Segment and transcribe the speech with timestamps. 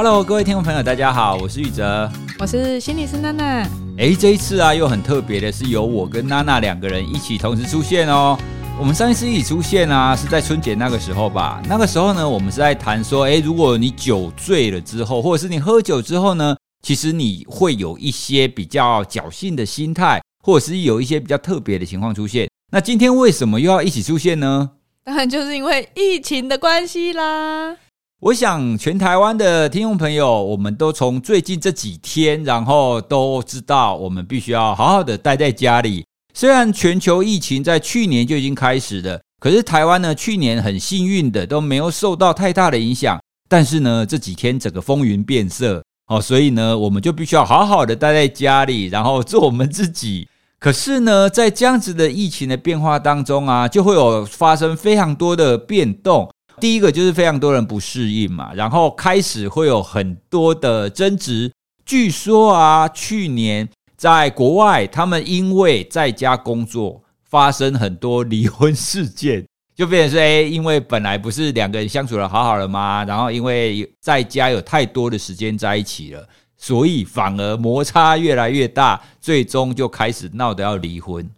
[0.00, 2.08] Hello，各位听众朋友，大家好，我是宇哲，
[2.38, 3.68] 我是心理师娜娜。
[3.98, 8.38] 哎，这一次啊，又很特别的是，由我跟娜娜两个人一起同时出现哦。
[8.78, 11.60] 我们上一次一起出现啊，是在春节那个时候吧？
[11.68, 22.48] 那个时候呢，我们是在谈说，哎，如果你酒醉了之后，或者是你喝酒之后呢，其实你会有一些比较侥幸的心态，或者是有一些比较特别的情况出现。
[22.70, 24.70] 那今天为什么又要一起出现呢？
[25.02, 27.74] 当然就是因为疫情的关系啦。
[28.20, 36.04] 我想，全台湾的听众朋友，我们都从最近这几天，然后都知道，我们必须要好好的待在家里。
[36.34, 43.20] 虽然全球疫情在去年就已经开始了，可是台湾呢，去年很幸运的都没有受到太大的影响。
[43.48, 50.26] 但是呢，这几天整个风云变色哦，所以呢，我们就必须要好好的待在家里，然后做我们自己。
[50.58, 56.28] 可是呢，在这样子的疫情的变化当中啊，就会有发生非常多的变动。
[56.60, 61.50] 第一个就是非常多人不适应嘛，然后开始会有很多的争执。
[61.84, 69.44] 据说啊，去年在国外，他们因为在家工作，发生很多离婚事件，
[69.74, 73.04] 就变成说，哎，因为本来不是两个人相处的好好的吗？
[73.04, 81.28] 然后因为在家有太多的时间在一起了，所以反而摩擦越来越大，最终就开始闹得要离婚。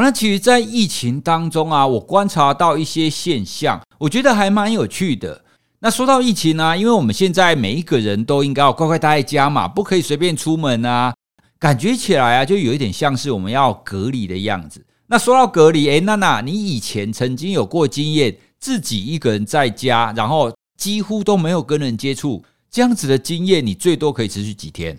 [0.00, 5.44] 那其实，在疫情当中啊，我观察到一些现象，我觉得还蛮有趣的。
[5.80, 11.14] 那说到疫情呢，因为我们现在每一个人都应该要乖乖待在家嘛，不可以随便出门啊，
[11.58, 14.84] 感觉起来啊，就有一点像是我们要隔离的样子。
[15.06, 24.98] 那说到隔离，诶，娜娜，你以前曾经有过经验，自己一个人在家，然后几乎都没有跟人接触，这样子的经验，你最多可以持续几天？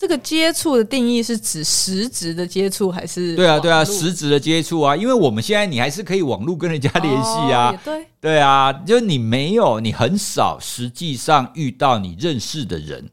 [0.00, 3.36] 这个接触的定义是指实质的接触还是？
[3.36, 7.70] 对啊，对啊，实质的接触啊，因为我们现在你还是可以网络跟人家联系啊。
[7.70, 13.10] 哦、对，对啊，就是你没有，你很少实际上遇到你认识的人，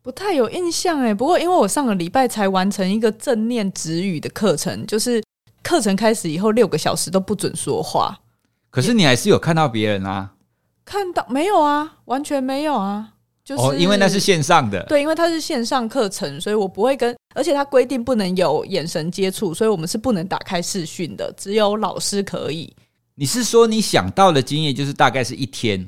[0.00, 1.12] 不太有印象哎。
[1.12, 5.22] 不过因为我上个礼拜才完成一个正念止语的课程，就是
[5.62, 8.18] 课程开始以后六个小时都不准说话。
[8.70, 10.30] 可是你还是有看到别人啊？
[10.86, 11.96] 看到没有啊？
[12.06, 13.10] 完全没有啊。
[13.44, 22.74] 就是、哦，因为那是线上的，对，因为它是线上课程，所以我不会跟，而且它规定不能有眼神接触，所以我们是不能打开视讯的，只有老师可以。
[23.14, 25.86] 你是说你想到的经验就是大概是一天？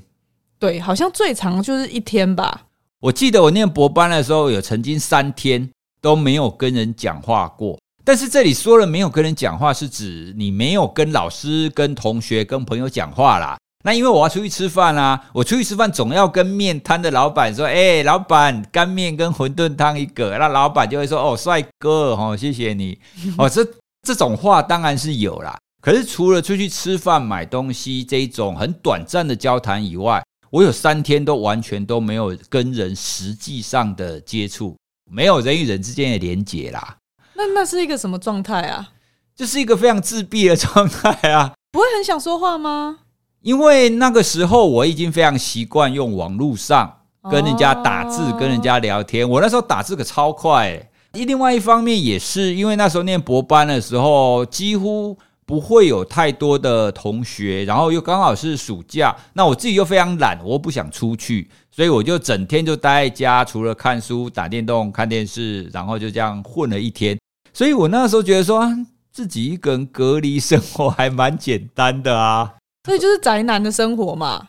[0.58, 2.66] 对，好像最长就是一天吧。
[3.00, 5.68] 我记得我念博班的时候，有曾经三天
[6.00, 13.56] 都没有跟人讲话过，但是这里说了没有跟人讲话，是指你没有跟老师、跟同学、跟朋友讲话啦。
[13.86, 22.98] 那因为我要出去吃饭啊，我出去吃饭总要跟面摊的老板说：“哎，老板，干面跟馄饨汤一个。”那老板就会说：“哦，帅哥，哦，谢谢你。
[23.38, 23.64] ”哦，这
[24.02, 25.56] 这种话当然是有啦。
[25.80, 30.20] 可是除了出去吃饭、买东西这一种很短暂的交谈以外，
[30.50, 34.76] 我有三天都完全都没有跟人实际上的接触，
[35.08, 36.96] 没有人与人之间的连结啦。
[37.34, 38.88] 那那是一个什么状态啊？
[39.36, 41.52] 就是一个非常自闭的状态啊。
[41.70, 42.98] 不会很想说话吗？
[43.46, 46.92] 因为那个时候我已经非常习惯用网络上
[47.30, 49.28] 跟人家打字、哦、跟人家聊天。
[49.28, 50.90] 我那时候打字可超快、欸。
[51.12, 67.16] 另外一方面也是因为那时候念博班的时候，几乎不会有太多的同学，然后又刚好是暑假，那我自己又非常懒，我又不想出去，所以我就整天就待在家，除了看书、打电动、看电视，然后就这样混了一天。
[67.54, 68.72] 所以我那时候觉得说，啊、
[69.12, 72.54] 自己一个人隔离生活还蛮简单的啊。
[72.86, 74.46] 所以就是宅男的生活嘛。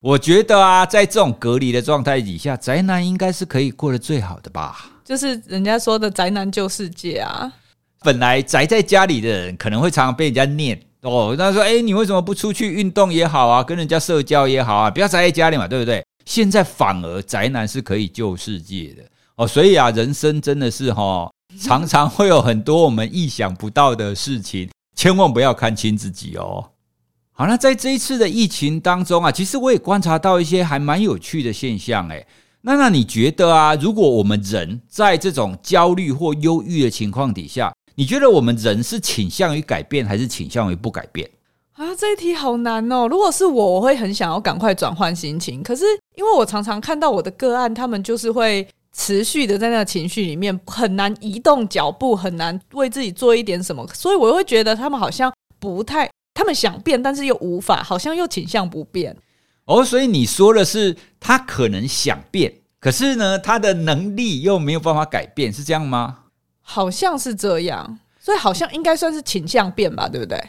[0.00, 4.90] 我觉得啊，在这种隔离的状态底下，宅男应该是可以过得最好的吧。
[5.04, 7.52] 就是人家说的宅男救世界啊。
[8.00, 19.02] 本来宅在家里的人可能会常常被人家念哦，他说：“哎，你为什么不出去运动也好啊，跟人家社交也好啊，不要宅在家里嘛，对不对？”现在反而宅男是可以救世界的
[19.36, 19.46] 哦。
[19.46, 21.30] 所以啊，人生真的是哈，
[21.60, 26.70] 常常会有很多我们意想不到的事情，千万不要看轻自己哦。
[27.36, 32.24] 好，那在这一次的疫情当中啊，其实我也观察到一些还蛮有趣的现象诶。
[32.60, 41.28] 那那你觉得啊，如果我们人在这种焦虑或忧郁的情况底下，你觉得我们人是倾向于改变，还是倾向于不改变？
[41.72, 43.08] 啊，这一题好难哦。
[43.08, 45.60] 如果是我，我会很想要赶快转换心情。
[45.60, 45.84] 可是
[46.14, 48.64] 因为我常常看到我的个案，他们就是会
[48.96, 56.08] 持续的在那个情绪里面，很难移动脚步，很难为自己做一点什么，所以我会觉得他们好像不太。
[56.34, 59.16] 他们想变，但是又无法，好像又倾向不变。
[59.64, 66.18] 哦，所以你说的是他可能想变，可是呢，他的能力又没有办法改变，是这样吗？
[66.60, 70.42] 好像是这样，所以好像应该算是倾向变吧，对不对？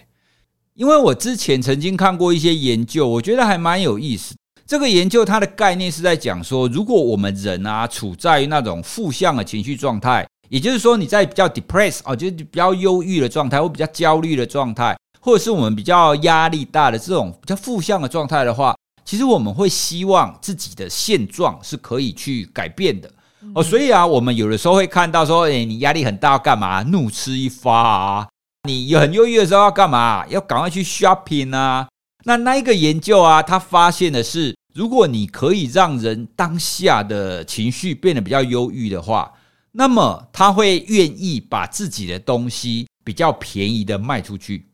[0.73, 4.35] 因为我之前曾经看过一些研究，我觉得还蛮有意思。
[4.67, 23.11] 这个研究它的概念是在讲说，如果我们人啊处在于那种负向的情绪状态，也就是说你在比较 depressed 哦，就是比较忧郁的状态，或比较焦虑的状态，或者是我们比较压力大的这种比较负向的状态的话，其实我们会希望自己的现状是可以去改变的
[23.55, 23.63] 哦。
[23.63, 26.83] 所以啊，我们有的时候会看到说，诶，你压力很大要干嘛？
[26.83, 28.27] 怒吃一发啊！
[28.69, 30.23] 你很忧郁的时候要干嘛？
[30.27, 31.87] 要赶快去 shopping 啊！
[32.25, 39.33] 那那一个研究啊，他发现的是，如果你可以让人当下的情绪变得比较忧郁的话，
[39.71, 44.67] 那么他会愿意把自己的东西比较便宜的卖出去。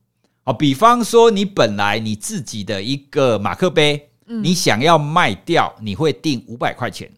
[0.43, 7.11] 好，比方说你本来你自己的一个马克杯，你想要卖掉，你会定五百块钱。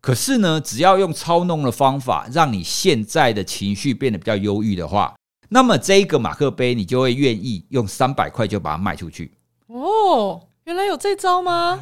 [0.00, 5.14] 可是呢，只要用操弄的方法，让你现在的情绪变得比较忧郁的话，
[5.50, 9.30] 那么这一个马克杯你就会愿意用三百块就把它卖出去。
[9.66, 11.78] 哦，原来有这招吗？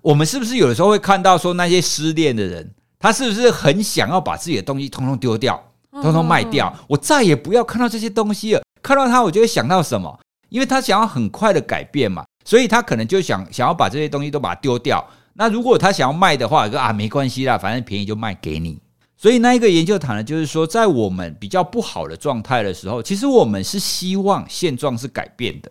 [0.00, 6.74] 我们是不是有的时候会看到说那些失恋的人，他是不是很想要把自己的东西通通丢掉，通通卖掉？
[6.88, 8.62] 我再也不要看到这些东西了。
[8.82, 10.18] 看到他，我就会想到什么？
[10.50, 15.04] 因为他想要很快的改变嘛，所以他可能就想想要把这些东西都把它丢掉。
[15.32, 18.78] 那如果他想要卖的话，说啊没关系啦，反正便宜就卖给你。
[19.16, 25.70] 所以那一个研究谈呢就是说，在我们比较不好的状态的时候，其实我们是希望现状是改变的。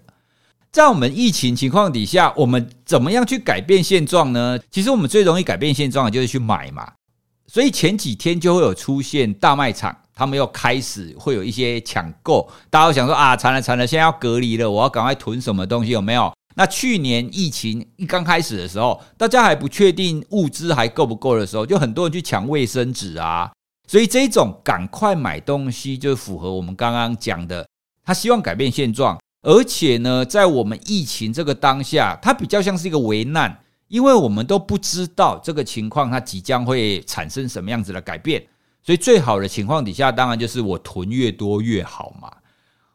[0.71, 4.59] 在我们疫情情况底下，我们怎么样去改变现状呢？
[4.69, 6.93] 其实我们最容易改变现状的就是去买嘛。
[7.47, 16.33] 所以前几天就会有出现大卖场，他们又开始会有一些抢购，大家都想说啊，惨了惨了，现在要隔离了，我要赶快囤什么东西，有没有？
[16.55, 23.49] 那去年疫情一刚开始的时候，大家还不确定物资还够不够的时候，就很多人去抢卫生纸啊。
[23.87, 27.65] 所以这种赶快买东西，就符合我们刚刚讲的，
[28.03, 29.17] 他希望改变现状。
[29.41, 33.57] 而且呢，在我们疫情这个当下，它比较像是一个危难，
[33.87, 38.43] 因为我们都不知道这个情况它即将会产生什么样子的改变，
[38.89, 42.27] 所以最好的情况底下，当然就是我囤越多越好嘛。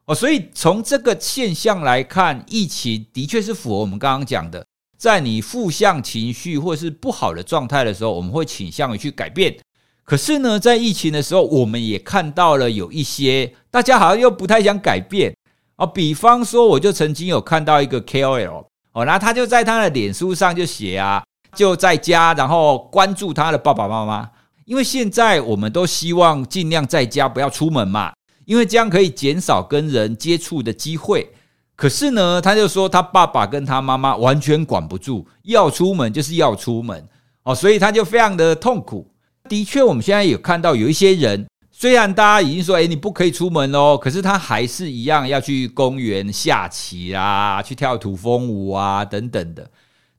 [0.06, 4.66] 哦，所以从这个现象来看，疫情的确是符合我们刚刚讲的，
[4.98, 9.56] 在你负向情绪或是不好的状态的时候，我们会倾向于去改变。
[10.02, 15.32] 可是呢，在疫情的时候，我们也看到了有一些大家好像又不太想改变。
[15.76, 21.22] 哦，比方说，我就曾经有看到一个 KOL 哦，然后他就在他的脸书上就写啊，
[21.54, 24.28] 就在家，然后关注他的爸爸妈妈，
[24.64, 28.12] 因为现在我们都希望尽量在家不要出门嘛，
[28.44, 31.30] 因为这样可以减少跟人接触的机会。
[31.76, 37.06] 可是呢，他就说他爸爸跟他妈妈完全管不住，要出门就是要出门
[37.42, 39.10] 哦，所以他就非常的痛苦。
[39.48, 41.46] 的确，我们现在有看到有一些人。
[41.76, 49.68] 虽然大家已经说，诶，你不可以出门哦，可是他还是一样要去公园下棋啊，去跳土风舞啊，等等的。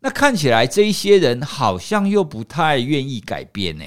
[0.02, 3.86] 那看起来这一些人好像又不太愿意改变呢。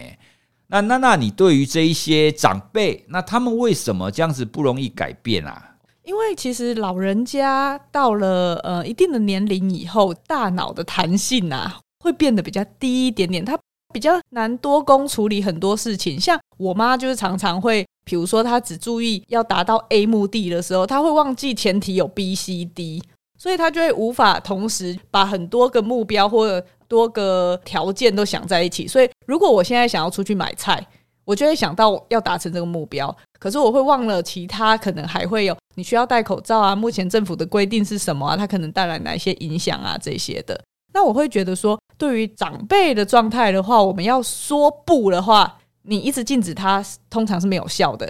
[0.69, 5.77] 那那那你对于这一些长辈，那他们为什么这样子不容易改变啊？
[6.05, 13.59] 因为其实老人家到了呃一定的年龄以后，大脑的弹性啊会变得比较低一点点，他。
[13.91, 23.03] 比较难多工处理很多事情，像我妈就是常常会，比如说她只注意要达到 A 目的的时候，她会忘记前提有 B、C、D，
[23.39, 28.87] 所以她就会无法同时把很多个目标或多个条件都想在一起。
[28.87, 30.85] 所以如果我现在想要出去买菜，
[31.25, 40.61] 我就会想到要达成这个目标，可是我会忘了其他可能还会有你需要戴口罩啊，目前政府的规定是什么啊，它可能带来哪些影响啊这些的。
[40.93, 41.79] 那我会觉得说。
[41.99, 46.81] 对于长辈的状态的话，我们要说不的话，你一直禁止他，
[47.11, 48.09] 通常是没有效的。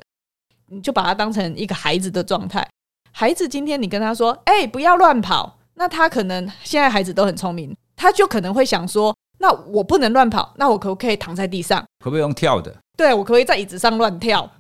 [0.67, 2.69] 你就把他当成一个孩子的状态。
[3.13, 11.80] 孩子今天你跟他说：“哎，不要乱跑。”那他可能现在孩子都很聪明，他就可能会想说：“那我不能乱跑，那我可不可以躺在地上？
[12.00, 12.75] 可不可以用跳的？
[12.97, 14.50] 对，我可不可以在椅子上乱跳？”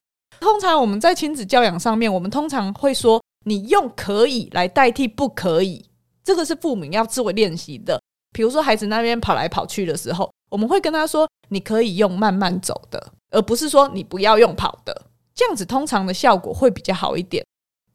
[0.40, 5.84] 通常我们在亲子教养上面，我们通常会说：“你用可以来代替不可以。”
[6.22, 8.00] 这个是父母要自我练习的。
[8.32, 17.44] 比如说，孩子那边跑来跑去的时候，我们会跟他说：“你可以用慢慢走的，而不是说你不要用跑的。”这样子通常的效果会比较好一点。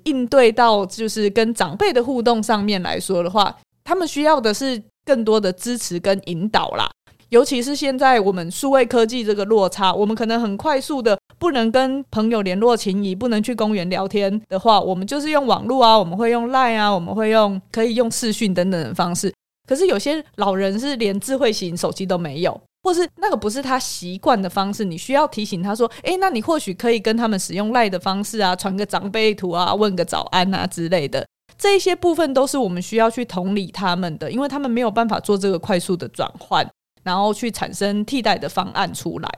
[0.03, 6.89] 应对到就是跟长辈的互动上面来说的话，他们需要的是更多的支持跟引导啦。
[7.29, 19.33] 尤其是现在我们数位科技这个落差，我们可能很快速的不能跟朋友联络情谊，不能去公园聊天的话，我们就是用网络啊，我们会用 Line 啊，我们会用可以用视讯等等的方式。
[19.67, 31.25] 可是有些老人是连智慧型手机都没有，或是那个不是他习惯的方式，你需要提醒他说：“诶，那你或许可以跟他们使用赖的方式啊，传个长辈图啊，问个早安啊之类的。”
[31.63, 36.69] 这些部分都是我们需要去同理他们的，因为他们没有办法做这个快速的转换，
[37.03, 39.29] 然后去产生替代的方案出来。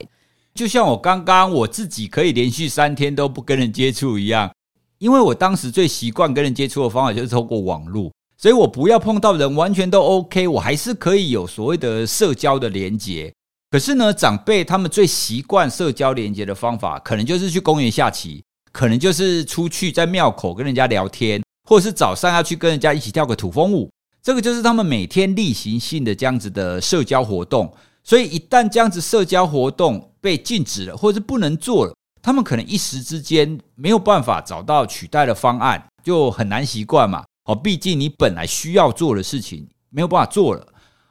[0.52, 4.50] 就像我刚刚我自己可以连续三天都不跟人接触一样，
[4.98, 13.32] 因为我当时最习惯跟人接触的方法就是透过网络，所以我不要碰到人完全都 OK，我还是可以有所谓的社交的连接。
[13.70, 18.42] 可是呢，长辈他们最习惯社交连接的方法，可能就是去公园下棋，
[18.72, 21.40] 可能就是出去在庙口跟人家聊天。
[21.66, 23.90] 或者是早上要去跟人家一起跳个土风舞，
[24.22, 27.70] 这个就是他们每天例行性的这样子的社交活动。
[28.04, 31.92] 所以一旦这样子社交活动被禁止了，或者是不能做了，
[32.22, 37.24] 他们可能一时之间没有办法找到取代的方案，就很难习惯嘛。
[37.46, 40.64] 哦，毕竟你本来需要做的事情没有办法做了。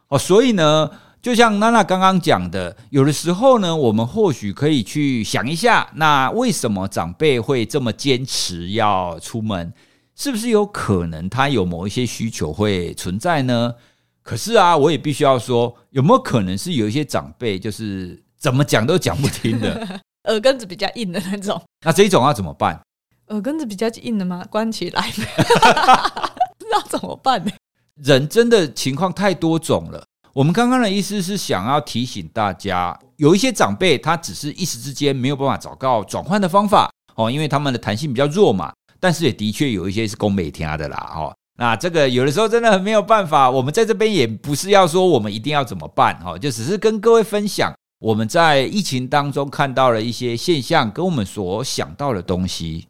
[0.07, 0.89] 哦，所以呢，
[1.21, 9.73] 就像娜娜刚刚讲的，有的时候呢，我们或许可以去想一下，那为什么长辈会这么坚持要出门？
[10.15, 13.75] 是不是有可能他有某一些需求会存在呢？
[14.23, 21.61] 可是啊，我也必须要说，有没有可能是有一些长辈就是怎么讲都讲不听的， 耳根子比较硬的那种？
[21.85, 22.81] 那这一种要怎么办？
[23.27, 24.43] 耳根子比较硬的吗？
[24.49, 27.51] 关起来，不知道怎么办呢？
[27.95, 30.03] 人真的情况太多种了。
[30.33, 38.73] 我们刚刚的意思是想要提醒大家，有一些长辈他只是一时之间没有办法找到转换的方法哦，因为他们的弹性比较弱嘛。
[39.05, 43.47] 但是也的确有一些是供每天的啦，哈，那这个有的时候真的很没有办法。
[43.47, 52.87] 我们在这边也不是要说我们一定要怎么办，哈，就只是跟各位分享我们在疫情当中看到了一些现象，跟我们所想到的东西。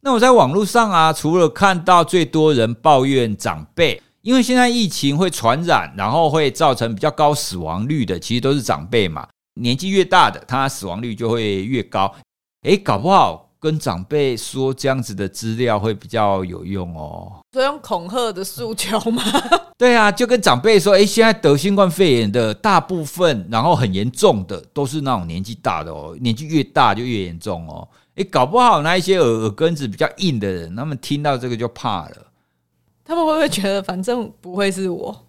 [0.00, 9.28] 那我在网络上啊，除了看到最多人抱怨长辈，因为现在疫情会传染，然后会造成比较高死亡率的，其实都是长辈嘛。
[9.60, 12.14] 年纪越大的，他死亡率就会越高。
[12.62, 13.49] 诶，搞不好。
[13.60, 17.40] 跟长辈说这样子的资料会比较有用哦。
[17.52, 19.22] 所以用恐吓的诉求吗？
[19.76, 26.16] 对啊，就跟长辈说，诶，现在得新冠肺炎的大部分，然后很严重的，都是那种年纪大的哦。
[26.20, 27.86] 年纪越大就越严重哦。
[28.16, 32.16] 诶，搞不好那一些耳耳根子比较硬的人，他们听到这个就怕了。
[33.04, 35.26] 他们会不会觉得，反正不会是我？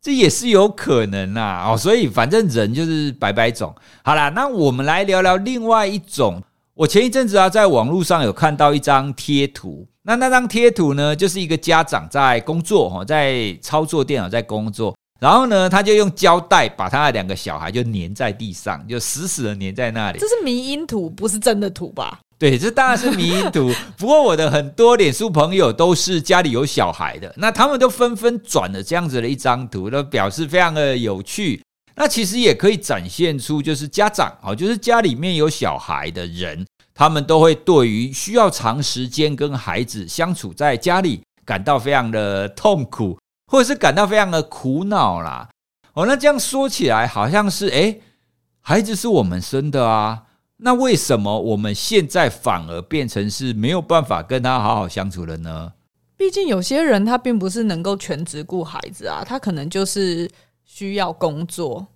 [0.00, 1.70] 这也是有可能啊。
[1.70, 3.74] 哦，所以反正人就是百百种。
[4.02, 6.42] 好啦，那我们来聊聊另外一种。
[6.76, 20.18] 我前一阵子啊，在网络上有看到一张贴图，那那张贴图呢，就是一个家长在工作哈，在操作电脑在工作，然后呢，他就用胶带把他的两个小孩就粘在地上，就死死的粘在那里。
[20.18, 22.18] 这是迷因图，不是真的图吧？
[22.38, 23.72] 对，这当然是迷因图。
[23.96, 31.62] 不过我的很多脸书朋友都是家里有小孩的，那他们都纷纷转了这样子的一张图，都表示非常的有趣。
[31.98, 43.18] 那其实也可以展现出，就是家长啊，就是家里面有小孩的人，他们都会对于需要长时间跟孩子相处在家里，感到非常的痛苦，
[43.50, 45.48] 或者是感到非常的苦恼啦。
[45.94, 48.02] 哦，那这样说起来，好像是诶，
[48.60, 50.24] 孩子是我们生的啊，
[50.58, 55.72] 那为什么我们现在反而变成是没有办法跟他好好相处了呢？
[56.18, 60.30] 毕竟有些人他并不是能够全职顾孩子啊，他可能就是。
[60.66, 61.86] 需要工作，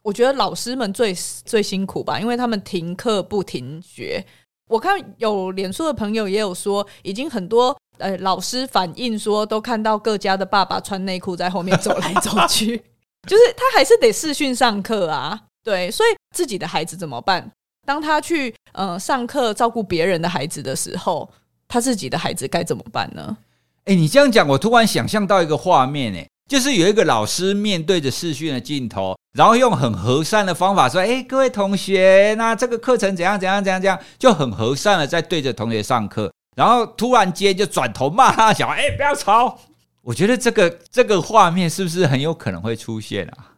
[0.00, 1.12] 我觉得老师们最
[1.44, 4.24] 最辛苦吧，因为他们停课不停学。
[4.68, 12.78] 我看有脸书的朋友也有说，已经很多呃老师反映说，都看到各家的爸爸穿内裤在后面走来走去，
[13.28, 15.38] 就是他还是得视讯上课啊。
[15.62, 17.50] 对，所以自己的孩子怎么办？
[17.86, 21.28] 当他去呃上课照顾别人的孩子的时候，
[21.68, 23.36] 他自己的孩子该怎么办呢？
[23.84, 26.28] 哎，你这样讲，我突然想象到一个画面，哎。
[26.48, 36.30] 就是有一个老师面对着视讯的镜头，然后用很和善的方法说：“哎，各位同学，那这个课程怎样怎样怎样怎样，就很和善的在对着同学上课。
[36.54, 39.58] 然后突然间就转头骂他小孩：‘哎，不要吵！’
[40.04, 43.56] 我觉得这个这个画面是不是很有可能会出现啊？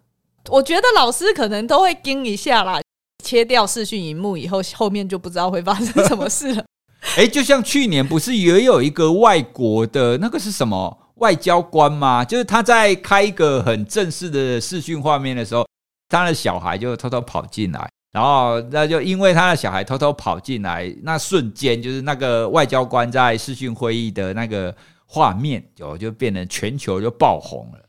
[0.48, 2.80] 我觉得老师可能都会惊一下啦。
[3.24, 6.64] 切掉视讯荧幕以后，后面就不知道会发生什么事了。
[7.18, 12.24] 哎，就像去年不是也有一个外国的那个是什么？”外交官吗？
[12.24, 15.66] 就是他在开一个很正式的视讯画面的时候，
[16.08, 24.74] 他的小孩就偷偷跑进来，然后那就因为他的小孩偷偷跑进来，那瞬间就是那个外交官在视讯会议的那个
[25.06, 27.80] 画面就就变成全球就爆红了，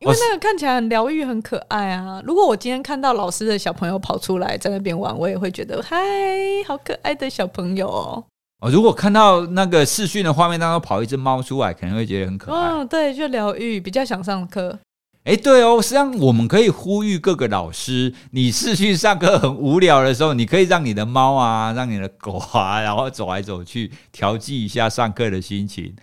[0.00, 2.22] 因为那个看起来很疗愈、很可爱啊。
[2.26, 5.96] 如果我今天看到老师的小朋友跑出来在那边玩，我也会觉得嗨，
[6.66, 8.24] 好可爱的小朋友哦。
[8.60, 12.68] 哦，如果看到那个视讯的画面当中跑一只猫出来，可能会觉得很可爱。
[12.68, 14.78] 哦，对，就疗愈，比较想上课。
[15.24, 25.94] 哎，对哦，实际上我们可以呼吁各个老师，你视讯上课很无聊的时候，你可以让你的猫啊，让你的狗啊，然后走来走去，调剂一下上课的心情。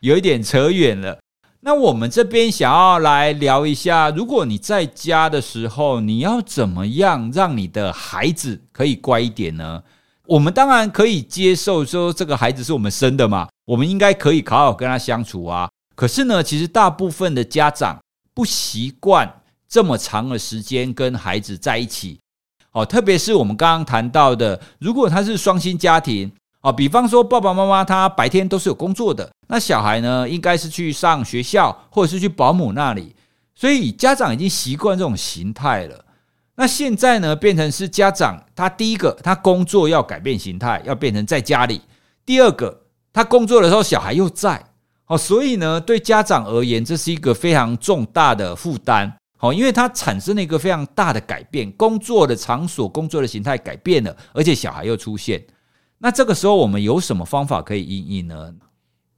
[0.00, 1.18] 有一点扯远了。
[1.60, 9.82] 那我们这边想要来聊一下，如果你在家的时候，你要怎么样让你的孩子可以乖一点呢？
[10.30, 15.68] 我们当然可以接受说这个孩子是我们生的嘛，我们应该可以好好跟他相处啊。
[15.96, 17.98] 可是呢，其实大部分的家长
[18.32, 22.20] 不习惯这么长的时间跟孩子在一起。
[22.70, 26.30] 哦，特别是我们刚刚谈到的，如果他是双薪家庭。
[26.60, 33.16] 哦，比方说爸爸妈妈他白天都是有工作的，那小孩呢，应该是去上学校或者是去保姆那里，
[33.54, 36.04] 所以家长已经习惯这种形态了。
[36.60, 41.78] 那现在呢，变成是家长他第一个他工作要改变形态，要变成在家里；
[42.26, 42.82] 第二个
[43.14, 44.62] 他工作的时候小孩又在，
[45.06, 55.42] 哦，所以呢，对家长而言这是一个非常重大的负担，哦，因为他产生了一个非常大的改变，工作的场所、工作的形态改变了，而且小孩又出现。
[55.96, 58.52] 那这个时候我们有什么方法可以应应呢？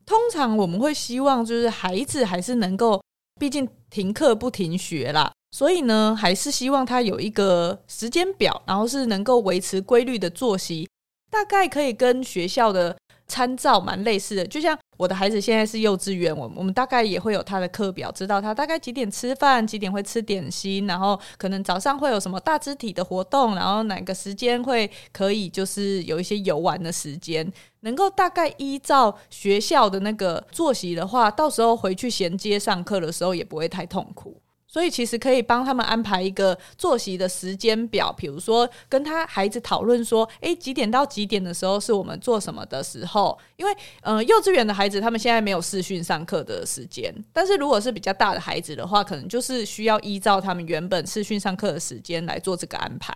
[0.06, 3.02] 通常我们会希望就是孩子还是能够，
[3.40, 10.88] 毕竟停课不停学啦，所以呢，还是希望他有一个时间表，然后是能够维持规律的作息，
[11.30, 12.96] 大概可以跟学校的。
[13.28, 34.41] 参照蛮类似的，就像我的孩子现在是幼稚园，我我们大概也会有他的课表，知道他大概几点吃饭，几点会吃点心，然后可能早上会有什么大肢体的活动，然后哪个时间会可以就是有一些游玩的时间，能够大概依照学校的那个作息的话，到时候回去衔接上课的时候也不会太痛苦。
[34.72, 43.38] 所以其实可以帮他们安排一个作息的时间表，比如说跟他孩子讨论说，诶，几点到几点的时候是我们做什么的时候？
[43.56, 53.14] 因为，呃，幼稚园的孩子他们现在没有视讯上课的时间，但是如果是比较大的孩子的话，可能就是需要依照他们原本视讯上课的时间来做这个安排。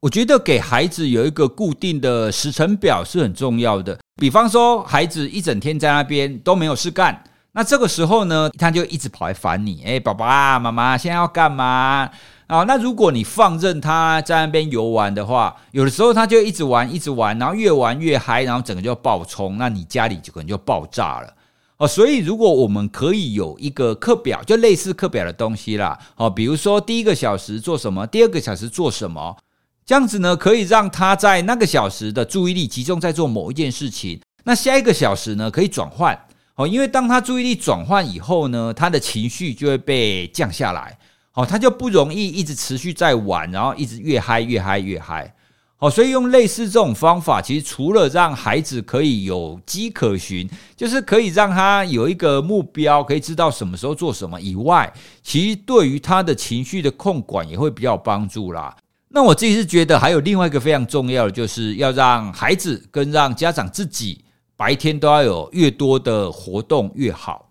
[0.00, 3.98] 我觉得给孩子有一个固定的时程表是很重要的。
[4.20, 7.24] 比方说，孩子一整天在那边都没有事干。
[7.58, 12.08] 那这个时候呢，他就一直跑来烦你，哎，爸爸妈妈现在要干嘛
[12.46, 12.62] 啊？
[12.68, 21.34] 那如果你放任他在那边游玩的话，有的时候他就一直玩，一直玩，然后越玩越嗨，然后整个就爆冲，那你家里就可能就爆炸了
[21.78, 21.88] 哦。
[21.88, 29.36] 所以如果我们可以有一个课表，就类似课表的东西啦，哦，比如说第一个小时做什么，第二个小时做什么，
[29.84, 36.16] 这样子呢，可以让他在那个小时的注意力集中在做某一件事情，那下一个小时呢，可以转换。
[36.58, 40.98] 哦，因为当他注意力转换以后呢，他的情绪就会被降下来，
[41.34, 45.32] 哦，他就不容易一直持续在玩，然后一直越嗨越嗨越嗨。
[45.78, 54.92] 哦，所以用类似这种方法，其实除了让孩子可以有迹可循，就是可以让他有一个目标，可以知道什么时候做什么以外，
[55.22, 58.76] 其实对于他的情绪的控管也会比较帮助啦。
[59.10, 64.24] 那我自己是觉得还有另外一个非常重要的，就是要让孩子跟让家长自己。
[64.58, 67.48] 白天都要有越多的活动越好，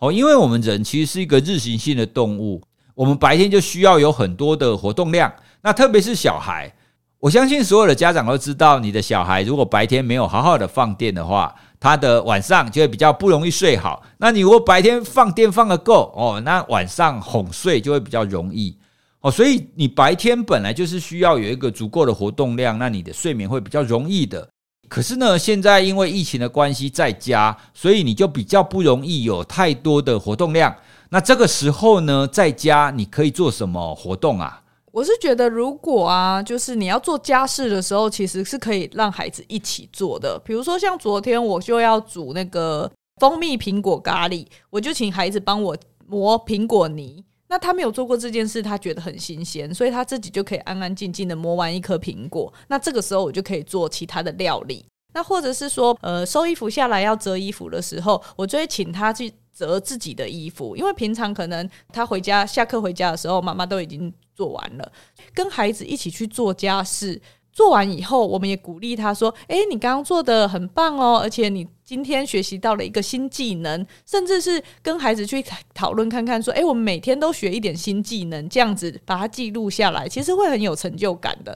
[0.00, 2.60] 哦，因为我们人其实是一个日行性的动物，
[2.94, 5.32] 我们白天就需要有很多的活动量。
[5.62, 6.70] 那特别是小孩，
[7.18, 14.02] 我相信所有的家长都知道，你的小孩如果白天没有好好的放电的话，他的晚上就会比较不容易睡好。
[14.18, 18.76] 那你如果白天放电放得够哦，那晚上哄睡就会比较容易
[19.22, 19.30] 哦。
[19.30, 24.46] 所以你白天本来就是需要有一个足够的活动量，那你的睡眠会比较容易的。
[24.92, 30.76] 可是呢，现在因为疫情的关系，在家，所以你就比较不容易有太多的活动量。
[31.08, 34.62] 那这个时候呢，在家你可以做什么活动啊？
[34.90, 40.38] 我是觉得，如果啊，就是你要做家事的时候，其实是可以让孩子一起做的。
[40.44, 45.74] 比如说，像昨天我就要煮那个蜂蜜苹果咖喱，我就请孩子帮我
[46.06, 47.24] 磨苹果泥。
[47.52, 52.50] 那他没有做过这件事，他觉得很新鲜，所以他自己就可以安安静静的摸完一颗苹果。
[52.68, 54.82] 那这个时候我就可以做其他的料理。
[55.12, 64.92] 那或者是说，呃，收衣服下来要折衣服的时候，我就会请他去折自己的衣服，因为平常可能他回家下课回家的时候，妈妈都已经做完了。
[65.34, 67.20] 跟孩子一起去做家事，
[67.52, 81.54] 做完以后，我们也鼓励他说：“诶，你刚刚做的很棒哦，而且你。”今天学习到了一个新技能，甚至是跟孩子去讨论看看，说：“诶，我们每天都学一点新技能，这样子把它记录下来，其实会很有成就感的。”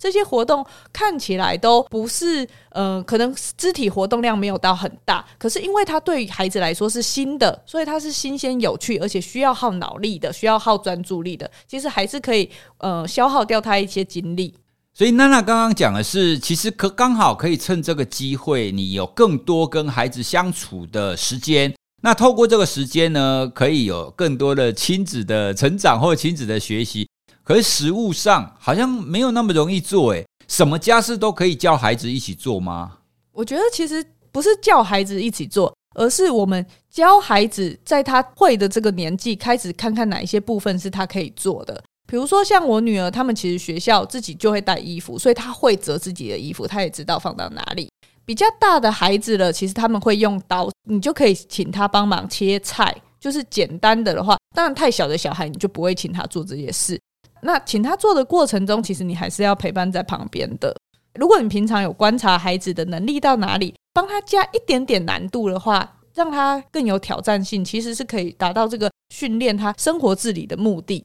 [0.00, 14.54] 这些活动看起来都不是，呃，可能肢体活动量没有到很大，可是因为它对于孩子来说是新的，所以它是新鲜有趣，而且需要耗脑力的，需要耗专注力的，其实还是可以，呃，消耗掉他一些精力。
[14.94, 21.74] 所以娜娜刚刚讲的是，其实可刚好可以趁这个机会，你有更多跟孩子相处的时间。
[22.02, 27.08] 那透过这个时间呢，可以有更多的亲子的成长或亲子的学习。
[27.42, 32.98] 可是实物上好像没有那么容易做，诶，什么家事都可以叫孩子一起做吗？
[33.32, 41.82] 我觉得其实不是叫孩子一起做，而是我们教孩子在他会的这个年纪开始看看哪一些部分是他可以做的。
[42.12, 47.88] 比如说像我女儿，他们其实学校自己就会带衣服，所以他会折自己的衣服，他也知道放到哪里。
[48.26, 52.94] 比较大的孩子了，其实他们会用刀，你就可以请他帮忙切菜。
[53.18, 57.00] 就是简单的的话，当然太小的小孩你就不会请他做这些事。
[57.40, 60.76] 那请他做的过程中，其实你还是要陪伴在旁边的。
[61.14, 71.02] 如果你平常有观察孩子的能力到哪里，帮他加一点点难度的话，让他更有挑战性，其实是可以达到这个训练他生活自理的目的。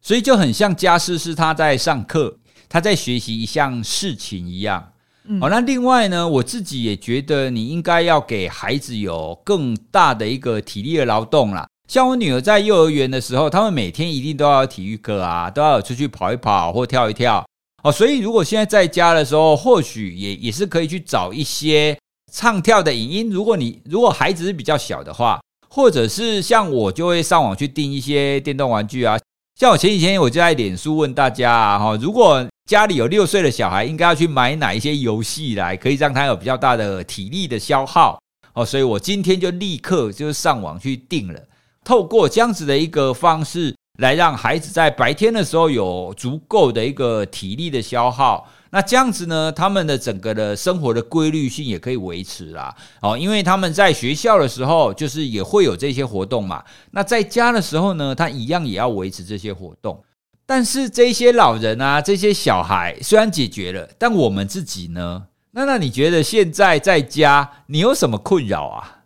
[0.00, 4.92] 所以就很像家事是他在上课，他在学习一项事情一样。
[5.24, 11.66] 嗯，好，那另外呢，我自己也觉得你应该要给孩子有更大的一个体力的劳动啦。
[11.88, 17.44] 像我女儿在幼儿园的时候，他们每天一定都要有体育课啊，都要有出去跑一跑或跳一跳。
[17.82, 21.98] 哦，所以如果现在在家的时候，或许也也是可以去找一些
[22.32, 23.30] 唱跳的影音。
[23.30, 29.18] 如果你如果孩子是比较小的话，或者是像我就会上网去订一些电动玩具啊。
[29.58, 38.22] 像我前几天我就在脸书问大家啊，哈，如果家里有六岁的小孩，应该要去买哪一些游戏来，可以让他有比较大的体力的消耗。
[38.52, 41.40] 哦，所以我今天就立刻就上网去订了。
[41.82, 52.74] 透过这样子的一个方式来让孩子在白天的时候有足够的一个体力的消耗，那这样子呢，他们的整个的生活的规律性也可以维持啦。
[53.00, 60.02] 哦，因为他们在学校的时候就是也会有这些活动嘛，那在家的时候呢，他一样也要维持这些活动。
[60.44, 65.24] 但是这些老人啊，这些小孩虽然解决了，但我们自己呢？
[65.50, 69.02] 那那你觉得现在在家你有什么困扰啊？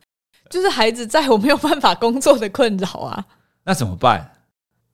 [0.51, 3.25] 就是孩子在我没有办法工作的困扰啊，
[3.65, 4.32] 那怎么办？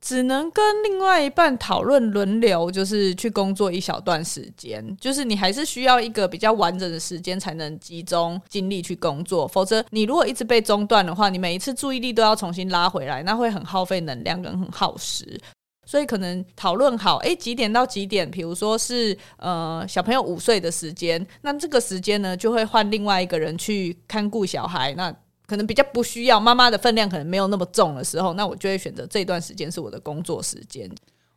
[0.01, 4.95] 只能跟另外一半讨论轮流，就是去工作一小段时间。
[4.97, 9.47] 就是你还是需要一个比较完整的时间，才能集中精力去工作。
[9.47, 15.39] 否则，你如果一直被中断的话，你每一次注意力都要重新拉回来，那会很耗费能量跟很耗时。
[15.85, 18.29] 所以，可能讨论好，诶，几点到几点？
[18.29, 24.93] 比如说是呃小朋友午睡的时间，那这个时间呢，就会换另外一个人去看顾小孩。
[24.93, 25.11] 那
[25.49, 30.87] 可能比较不需要妈妈的分量，可能没有那么重的时候，那我就会选择这段时间是我的工作时间。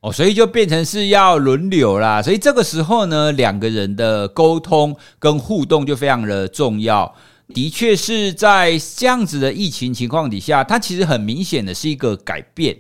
[0.01, 2.21] 哦，所以就变成是要轮流啦。
[2.21, 7.15] 所以这个时候呢，两个人的沟通跟互动就非常的重要。
[7.55, 12.77] 的确是在这样子的疫情情况底下，它其实很明显的是一个改变。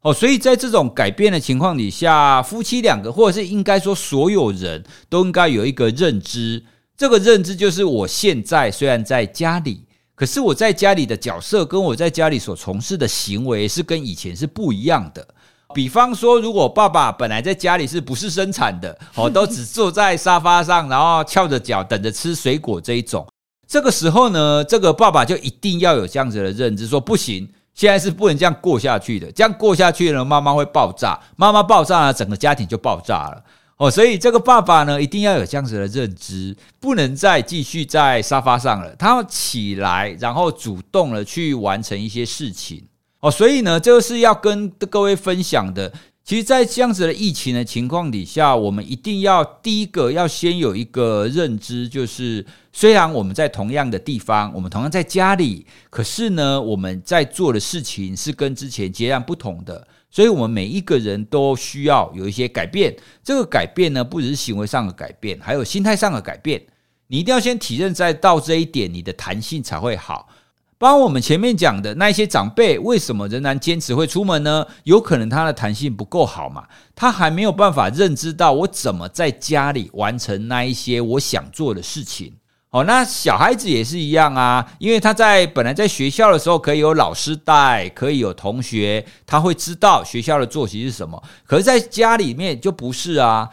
[0.00, 6.64] 哦，所以在这种改变的情况底下，夫妻两个或者是应该说所有人都应该有一个认知。
[6.96, 9.84] 这个认知就是，我现在虽然在家里。
[10.22, 15.26] 可是我在家里的角色跟我在家里所从事的行为是跟以前是不一样的。
[15.74, 23.26] 比方说，如果爸爸本来在家里是不是生产的，哦， 都只坐在沙发上，然后翘着脚等着吃水果这一种，
[23.66, 33.42] 这个时候呢，这个爸爸就一定要有这样子的认知，说不行，现在是不能这样过下去的，这样过下去呢，妈妈会爆炸，妈妈爆炸了，整个家庭就爆炸了。
[33.82, 42.80] 哦，所以这个爸爸呢，一定要有这样子的认知，不能再继续在沙发上了，他要起来，然后主动的去完成一些事情。
[43.18, 45.92] 哦，所以呢，这个是要跟各位分享的。
[46.22, 59.88] 其实，在这样子的疫情的情况底下，我们一定要第一个要先有一个认知，就是虽然我们在同样的地方，我们同样在家里，可是呢，我们在做的事情是跟之前截然不同的。
[60.12, 62.94] 所以，我们每一个人都需要有一些改变。
[63.24, 66.62] 这个改变呢，不只是行为上的改变，还有心态上的改变。
[67.06, 70.28] 你一定要先体认在到这一点，你的弹性才会好。
[70.76, 74.66] 包括我们前面讲的那一些长辈，为什么仍然坚持会出门呢？
[74.84, 82.34] 有可能他的弹性不够好嘛，他还没有办法认知到我怎么在家里完成那一些我想做的事情。
[82.72, 91.22] 哦，那小孩子也是一样啊，因为他在本来在学校的时候可以有老师带，可以有同学，他会知道学校的作息是什么。
[91.44, 93.46] 可是在家里面就不是啊，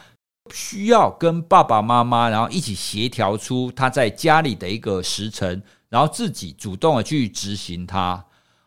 [0.53, 8.23] 需要跟爸爸妈妈然后一起协调出他在家里的一个时程，然后自己主动的去执行它。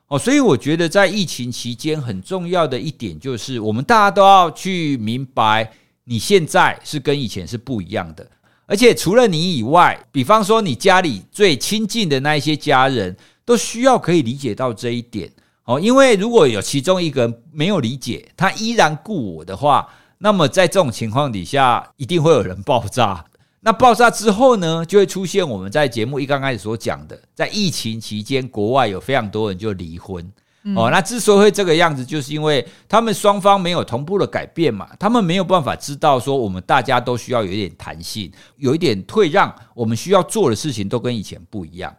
[0.08, 5.72] 哦，所以我觉得在疫情期间很重要的一点就是，我们大家都要去明白，
[6.04, 8.28] 你现在是跟以前是不一样的。
[8.66, 15.30] 而且除了你以外，比方说你家里最亲近的那一些家人，都需要可以理解到这一点
[15.64, 15.78] 哦。
[15.78, 19.86] 因为如果有其中一个人没有理解，他依然顾我的话，
[20.18, 23.24] 那么在这种情况底下，一定会有人爆炸。
[23.60, 30.32] 那爆炸之后呢，就会出现我们在节目一刚开始所讲的，在疫情期间，国外有非常多人就离婚。
[30.76, 41.92] 哦，那之所以会这个样子，就是因为他们双方没有同步的改变嘛，他们没有办法知道说我们大家都需要有一点弹性，有一点退让，我们需要做的事情都跟以前不一样。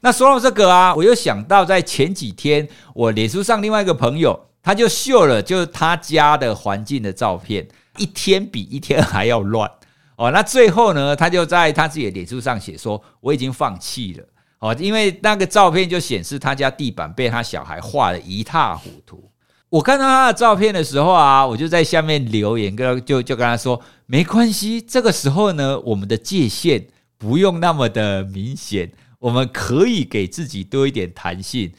[0.00, 7.68] 那说到这个啊，我又想到在前几天，我脸书上另外一个朋友，他就秀了就是他家的环境的照片，
[7.98, 9.70] 一天比一天还要乱
[10.16, 10.30] 哦。
[10.32, 14.24] 那最后呢，他就在他自己的脸书上写说：“我已经放弃了
[14.60, 19.28] 哦，因为那个照片就显示他家地板被他小孩画得一塌糊涂。”
[19.68, 26.86] 我看到他的照片的时候啊，我就在下面留言，跟就就跟他说：“没关系，这个时候呢，我们的界限
[27.18, 31.70] 不用那么的明显。”我们可以给自己多一点弹性。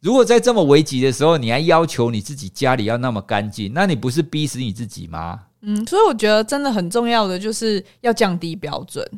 [0.00, 5.40] 如果在这么危急的时候，你还要求你自己家里要那么干净，那你不是逼死你自己吗？
[5.62, 9.08] 嗯，所以我觉得真的很重要的就是要降低标准。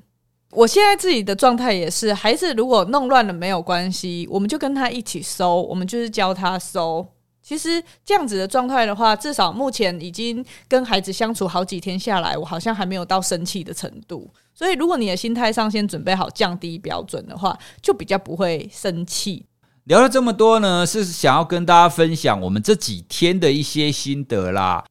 [0.52, 7.06] 我现在自己的状态也是，孩子如果弄乱了没有关系，我们就跟他一起收，我们就是教他收。
[7.42, 14.28] 其实这样子的状态的话，至少目前已经跟孩子相处好几天下来，我好像还没有到生气的程度。
[14.52, 19.46] 所以，如果你的心态上先准备好降低标准的话，就比较不会生气。
[19.84, 24.84] 聊了这么多呢，是想要跟大家分享我们这几天的一些心得啦。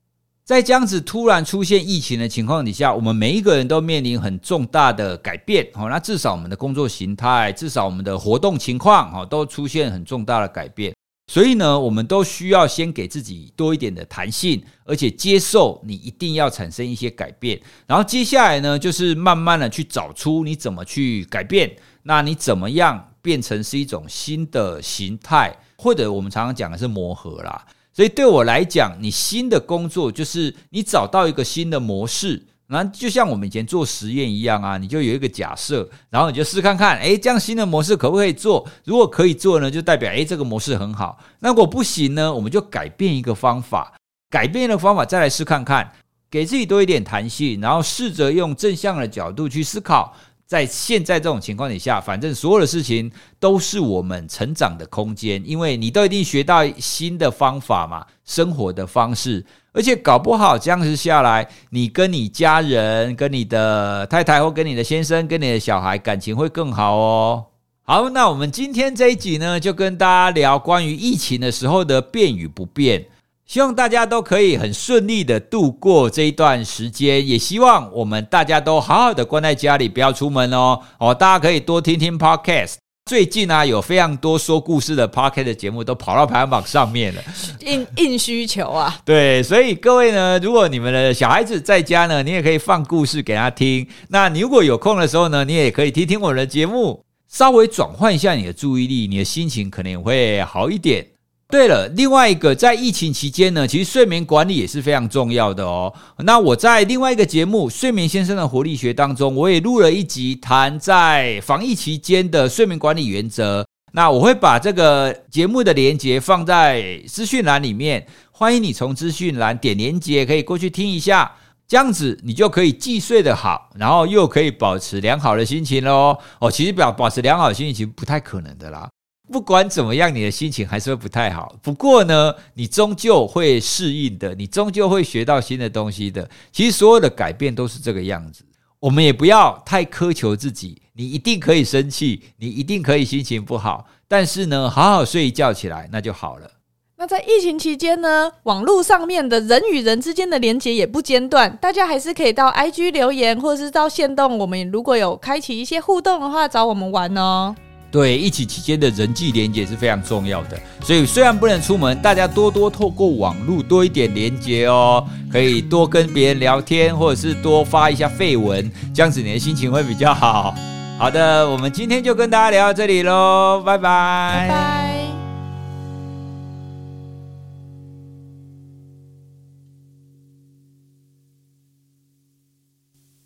[0.50, 5.70] 在这样子突然出现疫情的情况底下，我们每一个人都面临很重大的改变。
[5.76, 10.92] 好，那至少我们的工作形态，至少我们的活动情况，都出现很重大的改变。
[11.32, 17.62] 所以呢，我们都需要先给自己多一点的弹性，而且接受你一定要产生一些改变。
[17.86, 27.64] 然后接下来呢，就是慢慢的去找出你怎么去改变，那你怎么样变成是一种新的形态，或者我们常常讲的是磨合啦。
[28.00, 32.42] 所以对我来讲，你新的工作就是你找到一个新的模式。
[32.68, 38.66] 那就像我们以前做实验一样啊，你就有一个假设，然后你就试看看，诶，这样新的模式可不可以做？
[38.86, 41.20] 如果可以做呢，就代表诶，这个模式很好。
[41.40, 43.94] 那如果不行呢，我们就改变一个方法，
[44.30, 45.92] 改变的方法再来试看看，
[46.32, 50.16] 给自己多一点弹性，然后试着用正向的角度去思考。
[50.50, 59.46] 在现在这种情况底下，反正所有的事情都是我们成长的空间，因为你都一定学到新的方法嘛，生活的方式。
[59.74, 67.46] 而且搞不好这样子下来，你跟你家人、跟你的太太或跟你的先生、跟你的小孩感情会更好哦。
[67.84, 73.06] 好，那我们今天这一集呢，就跟大家聊关于疫情的时候的变与不变。
[73.50, 80.80] 希望大家都可以很顺利的度过这一段时间，也希望我们大家都好好的关在家里，不要出门哦。
[81.00, 82.76] 哦，大家可以多听听 Podcast。
[83.10, 87.24] 最近啊，有非常多说故事的 Podcast 的节目都跑到排行榜上面了，
[87.62, 88.96] 硬硬需求啊。
[89.04, 93.88] 对，所以各位呢，如果你们的小孩子在家呢，你也可以放故事给他听。
[94.10, 101.04] 那你如果有空的时候呢，你也可以听听我的节目，稍微转换一下你的注意力，你的心情可能也会好一点。
[101.52, 105.92] 对了，另外一个在疫情期间呢，其实睡眠管理也是非常重要的哦。
[106.20, 113.66] 那我在另外一个节目《睡眠先生的活力学》当中，我也录了一集谈在防疫期间的睡眠管理原则。
[113.94, 121.32] 那我会把这个节目的连接放在资讯栏里面，欢迎你从资讯栏点连接，可以过去听一下。
[121.68, 126.16] 这样子你就可以既睡得好，然后又可以保持良好的心情喽。
[126.40, 128.88] 哦，其实保保持良好的心情不太可能的啦。
[129.32, 131.56] 不管怎么样，你的心情还是会不太好。
[131.62, 136.28] 不过呢，你终究会适应的，你终究会学到新的东西的。
[136.52, 138.44] 其实所有的改变都是这个样子。
[138.80, 143.86] 我们也不要太苛求自己，你一定可以生气，你一定可以心情不好。
[144.08, 146.50] 但是呢，好好睡一觉起来，那就好了。
[146.98, 154.38] 那在疫情期间呢，网络上面的人与人之间的连接也不间断，大家还是可以到 IG 留言，或者是到线动。
[154.38, 157.56] 我们如果有开启一些互动的话，找我们玩哦。
[157.92, 170.56] 对，一起期间的人际连接是非常重要的，所以虽然不能出门，大家多多透过网络多一点连接哦，可以多跟别人聊天，或者是多发一下废文，这样子你的心情会比较好。
[171.00, 173.78] 好的，我们今天就跟大家聊到这里喽，拜。
[173.78, 175.09] 拜拜。